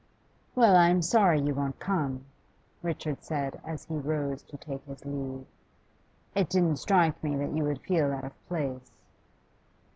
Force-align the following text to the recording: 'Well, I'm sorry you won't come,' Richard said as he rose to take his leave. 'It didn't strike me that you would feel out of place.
'Well, 0.55 0.75
I'm 0.77 1.03
sorry 1.03 1.39
you 1.41 1.53
won't 1.53 1.79
come,' 1.79 2.25
Richard 2.81 3.21
said 3.21 3.61
as 3.63 3.85
he 3.85 3.93
rose 3.97 4.41
to 4.41 4.57
take 4.57 4.83
his 4.85 5.05
leave. 5.05 5.45
'It 6.33 6.49
didn't 6.49 6.77
strike 6.77 7.23
me 7.23 7.35
that 7.35 7.55
you 7.55 7.65
would 7.65 7.81
feel 7.81 8.11
out 8.11 8.23
of 8.25 8.47
place. 8.47 8.93